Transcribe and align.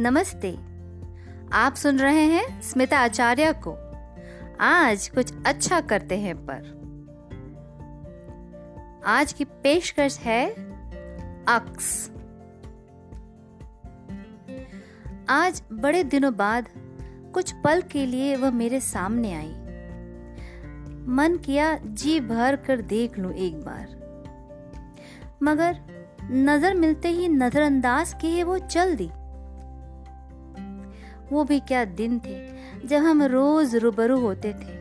नमस्ते। 0.00 0.50
आप 1.52 1.74
सुन 1.74 1.98
रहे 1.98 2.24
हैं 2.24 2.62
स्मिता 2.62 2.98
आचार्य 2.98 3.52
को। 3.52 3.72
आज 4.60 5.08
कुछ 5.08 5.32
अच्छा 5.46 5.80
करते 5.80 6.18
हैं 6.18 6.36
पर। 6.36 6.62
आज 9.06 9.32
की 9.32 9.44
पेशकश 9.44 10.18
है 10.18 10.50
अक्स। 11.48 12.10
आज 15.28 15.62
बड़े 15.72 16.04
दिनों 16.04 16.36
बाद 16.36 16.68
कुछ 17.34 17.52
पल 17.52 17.82
के 17.82 18.06
लिए 18.06 18.36
वह 18.36 18.50
मेरे 18.50 18.80
सामने 18.80 19.34
आई। 19.34 19.52
मन 21.06 21.36
किया, 21.46 21.78
जी 21.84 22.20
भर 22.20 22.56
कर 22.56 22.80
देख 22.80 23.18
लूँ 23.18 23.34
एक 23.34 23.60
बार। 23.60 23.86
मगर 25.42 25.80
नज़र 26.30 26.74
मिलते 26.74 27.08
ही 27.08 27.28
नजरअंदाज 27.28 28.14
किए 28.14 28.42
वो 28.42 28.58
चल 28.58 28.96
दी। 28.96 29.10
वो 31.32 31.44
भी 31.44 31.60
क्या 31.60 31.84
दिन 31.84 32.18
थे 32.18 32.38
जब 32.86 32.96
हम 32.96 33.22
रोज 33.22 33.76
रूबरू 33.76 34.18
होते 34.20 34.52
थे। 34.52 34.78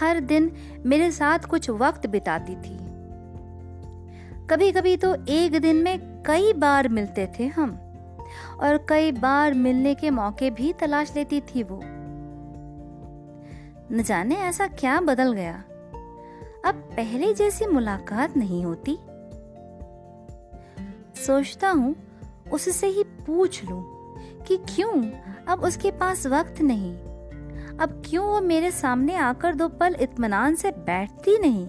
हर 0.00 0.20
दिन 0.20 0.50
मेरे 0.86 1.10
साथ 1.10 1.38
कुछ 1.38 1.70
वक्त 1.70 2.06
बिताती 2.06 2.54
थी। 2.54 2.78
कभी 4.46 4.72
कभी 4.72 4.96
तो 4.96 5.14
एक 5.28 5.52
दिन 5.52 5.76
में 5.76 6.22
कई 6.22 6.52
बार 6.52 6.88
मिलते 6.88 7.26
थे 7.38 7.46
हम, 7.46 7.70
और 8.60 8.86
कई 8.88 9.12
बार 9.12 9.54
मिलने 9.54 9.94
के 9.94 10.10
मौके 10.10 10.50
भी 10.50 10.72
तलाश 10.72 11.12
लेती 11.16 11.40
थी 11.40 11.62
वो। 11.62 11.80
न 13.92 14.02
जाने 14.06 14.36
ऐसा 14.36 14.66
क्या 14.66 15.00
बदल 15.00 15.32
गया। 15.32 15.54
अब 16.64 16.74
पहले 16.96 17.34
जैसी 17.34 17.66
मुलाकात 17.66 18.36
नहीं 18.36 18.64
होती। 18.64 18.98
सोचता 21.20 21.70
हूँ, 21.70 21.94
उससे 22.52 22.86
ही 22.86 23.02
पूछ 23.26 23.64
लूँ 23.64 23.82
कि 24.46 24.56
क्यों 24.56 24.94
अब 25.50 25.60
उसके 25.60 25.90
पास 25.90 26.26
वक्त 26.26 26.60
नहीं। 26.60 26.94
अब 27.78 28.02
क्यों 28.06 28.26
वो 28.26 28.40
मेरे 28.40 28.70
सामने 28.70 29.16
आकर 29.16 29.54
दो 29.54 29.68
पल 29.68 29.96
इत्मीनान 30.00 30.54
से 30.54 30.70
बैठती 30.70 31.38
नहीं? 31.38 31.68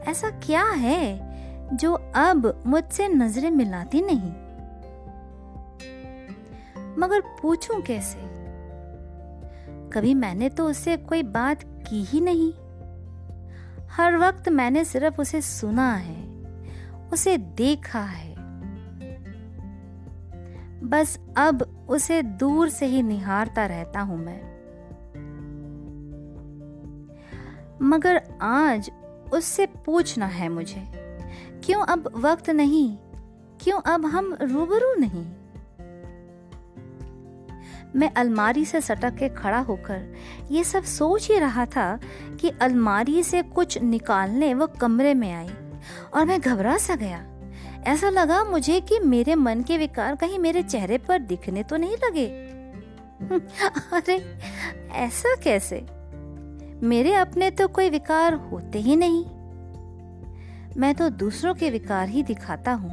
ऐसा 0.00 0.30
क्या 0.30 0.64
है 0.64 1.28
जो 1.76 1.92
अब 2.14 2.62
मुझसे 2.66 3.08
नज़रें 3.08 3.50
मिलाती 3.50 4.02
नहीं? 4.02 4.30
मगर 6.98 7.20
पूछूँ 7.20 7.82
कैसे? 7.82 8.18
कभी 9.90 10.14
मैंने 10.14 10.48
तो 10.48 10.66
उससे 10.66 10.96
कोई 10.96 11.22
बात 11.22 11.62
की 11.62 12.04
ही 12.04 12.20
नहीं। 12.20 12.52
हर 13.88 14.16
वक्त 14.16 14.48
मैंने 14.48 14.84
सिर्फ़ 14.84 15.20
उसे 15.20 15.40
सुना 15.40 15.94
है, 15.94 16.28
उसे 17.12 17.38
देखा 17.38 18.02
है। 18.02 18.34
बस 20.84 21.20
अब 21.36 21.77
उसे 21.88 22.22
दूर 22.22 22.68
से 22.68 22.86
ही 22.86 23.02
निहारता 23.02 23.66
रहता 23.66 24.00
हूँ 24.00 24.18
मैं। 24.18 24.58
मगर 27.82 28.22
आज 28.42 28.90
उससे 29.32 29.66
पूछना 29.66 30.26
है 30.26 30.48
मुझे, 30.48 30.82
क्यों 31.64 31.82
अब 31.82 32.12
वक्त 32.14 32.50
नहीं? 32.50 32.96
क्यों 33.60 33.80
अब 33.80 34.06
हम 34.06 34.38
रूबरू 34.42 34.94
नहीं? 34.94 35.26
मैं 37.96 38.10
अलमारी 38.12 38.64
से 38.64 38.80
सटक 38.80 39.14
के 39.14 39.28
खड़ा 39.28 39.58
होकर 39.58 40.14
ये 40.50 40.64
सब 40.64 40.82
सोच 40.82 41.30
ही 41.30 41.38
रहा 41.38 41.66
था 41.66 41.98
कि 42.40 42.48
अलमारी 42.48 43.22
से 43.22 43.42
कुछ 43.42 43.78
निकालने 43.78 44.54
वो 44.54 44.66
कमरे 44.66 45.14
में 45.14 45.32
आई 45.32 45.50
और 46.14 46.24
मैं 46.24 46.40
घबरा 46.40 46.76
सा 46.76 46.94
गया। 46.94 47.37
ऐसा 47.88 48.10
लगा 48.10 48.44
मुझे 48.44 48.80
कि 48.80 48.98
मेरे 48.98 49.34
मन 49.34 49.62
के 49.62 49.78
विकार 49.78 50.16
कहीं 50.16 50.38
मेरे 50.38 50.62
चेहरे 50.62 50.98
पर 50.98 51.18
दिखने 51.18 51.62
तो 51.62 51.76
नहीं 51.76 51.96
लगे। 52.04 52.26
अरे, 53.92 54.38
ऐसा 54.92 55.34
कैसे? 55.34 55.86
मेरे 56.82 57.14
अपने 57.14 57.50
तो 57.50 57.68
कोई 57.68 57.90
विकार 57.90 58.34
होते 58.34 58.78
ही 58.78 58.96
नहीं। 58.96 59.24
मैं 60.76 60.94
तो 60.94 61.10
दूसरों 61.10 61.54
के 61.54 61.70
विकार 61.70 62.08
ही 62.08 62.22
दिखाता 62.22 62.72
हूँ। 62.72 62.90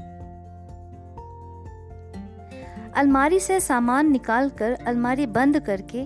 अलमारी 2.92 3.40
से 3.40 3.60
सामान 3.60 4.12
निकालकर 4.12 4.72
अलमारी 4.72 5.26
बंद 5.26 5.60
करके 5.60 6.06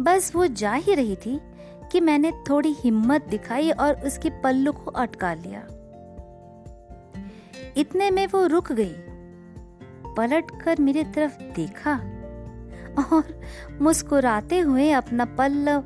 बस 0.00 0.32
वो 0.34 0.46
जा 0.46 0.72
ही 0.72 0.94
रही 0.94 1.16
थी 1.16 1.40
कि 1.92 2.00
मैंने 2.00 2.32
थोड़ी 2.48 2.72
हिम्मत 2.72 3.26
दिखाई 3.28 3.70
और 3.70 3.94
उसके 3.94 4.30
पल्लू 4.30 4.72
को 4.72 4.90
अटका 4.90 5.34
लिया। 5.34 5.66
इतने 7.76 8.10
में 8.10 8.26
वो 8.26 8.46
रुक 8.46 8.72
गई। 8.72 8.94
पलट 10.16 10.62
कर 10.62 10.80
मेरी 10.80 11.04
तरफ़ 11.04 11.38
देखा 11.42 11.92
और 13.12 13.40
मुस्कुराते 13.82 14.58
हुए 14.58 14.90
अपना 14.90 15.24
पल्लव 15.24 15.84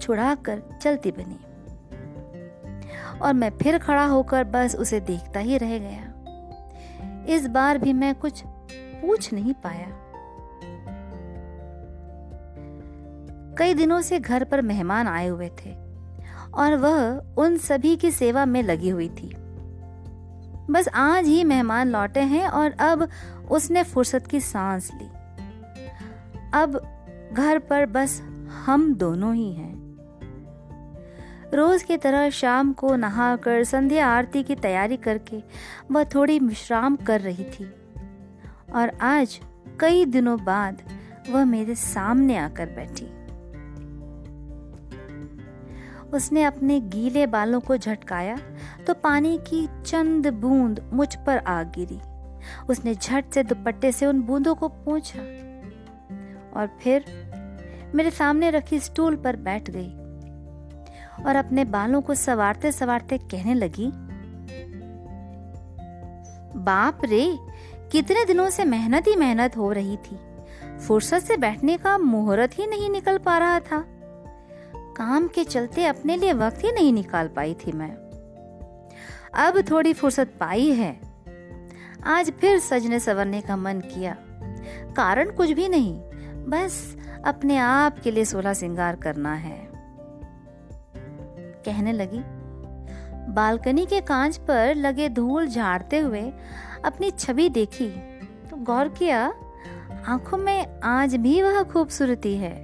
छुड़ाकर 0.00 0.62
चलती 0.82 1.10
बनी। 1.10 1.38
और 3.18 3.34
मैं 3.34 3.50
फिर 3.50 3.78
खड़ा 3.78 4.06
होकर 4.06 4.44
बस 4.44 4.76
उसे 4.76 5.00
देखता 5.00 5.40
ही 5.40 5.58
रह 5.58 5.78
गया। 5.78 6.10
इस 7.28 7.46
बार 7.46 7.78
भी 7.78 7.92
मैं 7.92 8.14
कुछ 8.14 8.42
पूछ 8.74 9.32
नहीं 9.32 9.54
पाया। 9.54 9.86
कई 13.58 13.74
दिनों 13.74 14.00
से 14.00 14.18
घर 14.18 14.44
पर 14.44 14.62
मेहमान 14.62 15.08
आए 15.08 15.26
हुए 15.26 15.48
थे 15.48 15.70
और 16.54 16.74
वह 16.76 17.22
उन 17.38 17.58
सभी 17.58 17.96
की 17.96 18.10
सेवा 18.10 18.44
में 18.44 18.62
लगी 18.62 18.88
हुई 18.88 19.08
थी। 19.08 19.36
बस 20.70 20.88
आज 20.88 21.26
ही 21.26 21.44
मेहमान 21.44 21.88
लौटे 21.88 22.20
हैं 22.20 22.48
और 22.48 22.70
अब 22.70 23.08
उसने 23.50 23.82
फुर्सत 23.82 24.26
की 24.26 24.40
सांस 24.40 24.90
ली। 24.94 25.08
अब 26.54 26.70
घर 27.32 27.58
पर 27.58 27.86
बस 27.86 28.22
हम 28.66 28.94
दोनों 28.94 29.34
ही 29.34 29.52
हैं। 29.52 29.74
रोज 31.54 31.82
की 31.82 31.96
तरह 31.96 32.30
शाम 32.30 32.72
को 32.72 32.96
नहाकर 32.96 33.64
संध्या 33.64 34.08
आरती 34.08 34.42
की 34.42 34.54
तैयारी 34.54 34.96
करके 34.96 35.42
वह 35.90 36.04
थोड़ी 36.04 36.38
विश्राम 36.38 36.96
कर 36.96 37.20
रही 37.20 37.44
थी। 37.44 37.72
और 38.74 38.88
आज 39.00 39.40
कई 39.80 40.04
दिनों 40.04 40.44
बाद 40.44 40.82
वह 41.30 41.44
मेरे 41.44 41.74
सामने 41.74 42.36
आकर 42.36 42.66
बैठी। 42.66 43.23
उसने 46.14 46.42
अपने 46.44 46.78
गीले 46.80 47.26
बालों 47.26 47.60
को 47.60 47.76
झटकाया 47.76 48.36
तो 48.86 48.94
पानी 48.94 49.36
की 49.48 49.66
चंद 49.86 50.26
बूंद 50.34 50.80
मुझ 50.92 51.14
पर 51.16 51.38
आ 51.38 51.62
गिरी। 51.76 52.00
उसने 52.68 52.94
झट 52.94 53.32
से 53.34 53.42
दुपट्टे 53.42 53.92
से 53.92 54.06
उन 54.06 54.20
बूंदों 54.22 54.54
को 54.54 54.68
पूछा, 54.68 55.20
और 56.52 56.70
फिर 56.82 57.04
मेरे 57.94 58.10
सामने 58.10 58.50
रखी 58.50 58.78
स्टूल 58.80 59.16
पर 59.16 59.36
बैठ 59.38 59.70
गई, 59.70 59.90
और 61.24 61.36
अपने 61.36 61.64
बालों 61.66 62.00
को 62.00 62.14
सवारते 62.14 62.72
सवारते 62.72 63.18
कहने 63.20 63.54
लगी, 63.54 63.90
बाप 66.58 67.00
रे, 67.04 67.24
कितने 67.92 68.24
दिनों 68.24 68.48
से 68.50 68.64
मेहनत 68.64 69.06
ही 69.06 69.16
मेहनत 69.16 69.56
हो 69.56 69.72
रही 69.72 69.96
थी। 69.96 70.18
फुर्सत 70.78 71.22
से 71.22 71.36
बैठने 71.36 71.76
का 71.76 71.96
मुहूर्त 71.98 72.58
ही 72.58 72.66
नहीं 72.66 72.90
निकल 72.90 73.18
पा 73.18 73.36
रहा 73.38 73.58
था। 73.60 73.84
काम 74.96 75.28
के 75.28 75.44
चलते 75.44 75.84
अपने 75.86 76.16
लिए 76.16 76.32
वक्त 76.32 76.64
ही 76.64 76.72
नहीं 76.72 76.92
निकाल 76.92 77.28
पाई 77.28 77.54
थी 77.54 77.72
मैं। 77.72 77.90
अब 79.34 79.64
थोड़ी 79.70 79.92
फुर्सत 79.92 80.32
पाई 80.40 80.70
है। 80.70 81.00
आज 82.06 82.30
फिर 82.30 82.58
सजने 82.58 83.00
सवरने 83.00 83.40
का 83.40 83.56
मन 83.56 83.80
किया। 83.80 84.16
कारण 84.96 85.30
कुछ 85.30 85.50
भी 85.50 85.68
नहीं, 85.68 85.94
बस 86.44 86.96
अपने 87.24 87.56
आप 87.56 87.98
के 87.98 88.10
लिए 88.10 88.24
सोलह 88.24 88.54
सिंगार 88.54 88.96
करना 88.96 89.34
है। 89.34 89.68
कहने 91.64 91.92
लगी, 91.92 92.20
बालकनी 93.32 93.86
के 93.86 94.00
कांच 94.00 94.36
पर 94.36 94.74
लगे 94.74 95.08
धूल 95.08 95.46
झाड़ते 95.46 95.98
हुए 95.98 96.32
अपनी 96.84 97.10
छवि 97.10 97.48
देखी 97.48 97.88
तो 98.50 98.56
गौर 98.56 98.88
किया, 98.88 99.34
आँखों 100.06 100.38
में 100.38 100.80
आज 100.80 101.14
भी 101.16 101.42
वह 101.42 101.62
खूबसूरती 101.62 102.36
है। 102.36 102.54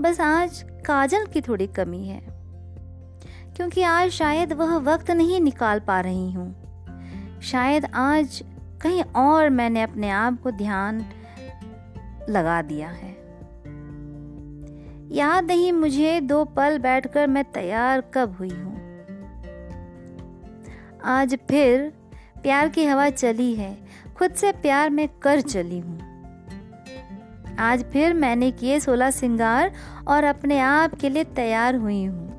बस 0.00 0.20
आज 0.20 0.64
काजल 0.86 1.26
की 1.26 1.40
थोड़ी 1.40 1.66
कमी 1.66 2.06
है, 2.06 2.20
क्योंकि 3.56 3.82
आज 3.82 4.10
शायद 4.10 4.52
वह 4.52 4.76
वक्त 4.84 5.10
नहीं 5.10 5.40
निकाल 5.40 5.80
पा 5.80 6.00
रही 6.00 6.32
हूँ। 6.32 7.40
शायद 7.42 7.84
आज 7.94 8.42
कहीं 8.82 9.02
और 9.16 9.50
मैंने 9.50 9.82
अपने 9.82 10.10
आप 10.10 10.40
को 10.42 10.50
ध्यान 10.50 11.04
लगा 12.28 12.60
दिया 12.62 12.88
है। 12.88 13.10
याद 15.12 15.44
नहीं 15.44 15.72
मुझे 15.72 16.20
दो 16.20 16.44
पल 16.56 16.78
बैठकर 16.78 17.26
मैं 17.26 17.44
तैयार 17.44 18.00
कब 18.14 18.36
हुई 18.38 18.50
हूँ। 18.50 18.70
आज 21.06 21.34
फिर 21.48 21.92
प्यार 22.42 22.68
की 22.68 22.84
हवा 22.86 23.08
चली 23.10 23.54
है, 23.54 23.76
खुद 24.16 24.32
से 24.32 24.52
प्यार 24.52 24.90
में 24.90 25.08
कर 25.22 25.40
चली 25.40 25.78
हूँ। 25.78 26.11
आज 27.58 27.84
फिर 27.84 28.14
मैंने 28.14 28.50
किए 28.50 28.80
सोलह 28.80 29.10
सिंगार 29.10 29.72
और 30.08 30.24
अपने 30.24 30.60
आप 30.60 30.94
के 30.94 31.08
लिए 31.08 31.24
तैयार 31.24 31.74
हुई 31.74 32.04
हूँ। 32.04 32.32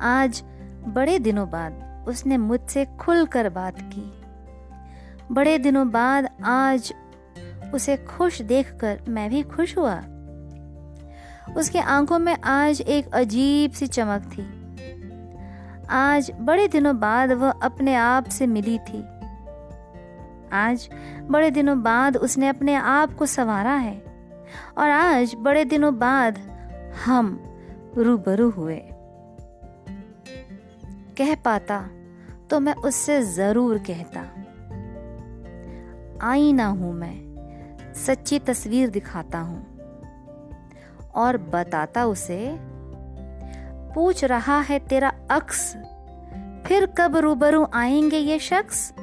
आज 0.00 0.42
बड़े 0.88 1.18
दिनों 1.18 1.50
बाद 1.50 2.04
उसने 2.08 2.36
मुझसे 2.36 2.84
खुलकर 2.84 3.48
बात 3.48 3.76
की। 3.80 4.12
बड़े 5.32 5.58
दिनों 5.58 5.90
बाद 5.90 6.28
आज 6.44 6.94
उसे 7.74 7.96
खुश 7.96 8.42
देखकर 8.42 9.00
मैं 9.08 9.30
भी 9.30 9.42
खुश 9.42 9.78
हुआ। 9.78 10.02
उसके 11.56 11.78
आँखों 11.78 12.18
में 12.18 12.36
आज 12.44 12.80
एक 12.80 13.14
अजीब 13.14 13.70
सी 13.70 13.86
चमक 13.86 14.22
थी। 14.22 14.60
आज 15.90 16.32
बड़े 16.40 16.68
दिनों 16.68 17.00
बाद 17.00 17.32
वह 17.32 17.50
अपने 17.50 17.94
आप 17.94 18.28
से 18.28 18.46
मिली 18.46 18.78
थी। 18.78 19.19
आज 20.52 20.88
बड़े 21.30 21.50
दिनों 21.50 21.82
बाद 21.82 22.16
उसने 22.16 22.48
अपने 22.48 22.74
आप 22.74 23.14
को 23.14 23.26
संवारा 23.26 23.74
है। 23.74 24.04
और 24.78 24.90
आज 24.90 25.34
बड़े 25.38 25.64
दिनों 25.64 25.98
बाद 25.98 26.38
हम 27.06 27.54
रूबरू 27.98 28.50
हुए। 28.50 28.82
कह 31.18 31.34
पाता 31.34 31.90
तो 32.50 32.60
मैं 32.60 32.74
उससे 32.74 33.22
ज़रूर 33.22 33.78
कहता। 33.78 34.20
आईना 36.22 36.66
हूँ 36.66 36.92
मैं, 36.94 37.94
सच्ची 37.94 38.38
तस्वीर 38.38 38.90
दिखाता 38.90 39.38
हूँ। 39.38 39.66
और 41.14 41.36
बताता 41.36 42.04
उसे, 42.06 42.58
पूछ 43.94 44.24
रहा 44.24 44.60
है 44.60 44.78
तेरा 44.78 45.12
अक्स, 45.30 45.76
फिर 46.66 46.86
कब 46.98 47.16
रूबरू 47.16 47.66
आएँगे 47.74 48.18
ये 48.18 48.38
शख्स? 48.38 48.94